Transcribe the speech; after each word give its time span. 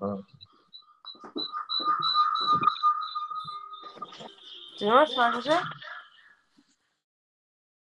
falan. 0.00 0.24
Ne 4.80 5.06
sadece? 5.06 5.60